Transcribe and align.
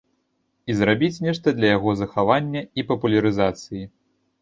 І 0.69 0.75
зрабіць 0.79 1.21
нешта 1.27 1.47
для 1.59 1.69
яго 1.77 1.95
захавання 2.01 2.67
і 2.79 2.89
папулярызацыі. 2.91 3.89